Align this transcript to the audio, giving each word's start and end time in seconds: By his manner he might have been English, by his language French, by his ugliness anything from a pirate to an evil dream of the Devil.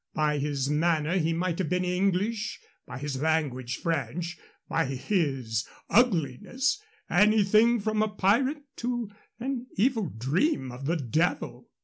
By 0.15 0.39
his 0.39 0.67
manner 0.67 1.17
he 1.19 1.31
might 1.31 1.59
have 1.59 1.69
been 1.69 1.85
English, 1.85 2.59
by 2.87 2.97
his 2.97 3.21
language 3.21 3.77
French, 3.77 4.35
by 4.67 4.85
his 4.85 5.67
ugliness 5.91 6.81
anything 7.07 7.79
from 7.79 8.01
a 8.01 8.07
pirate 8.07 8.63
to 8.77 9.11
an 9.39 9.67
evil 9.77 10.09
dream 10.09 10.71
of 10.71 10.87
the 10.87 10.97
Devil. 10.97 11.69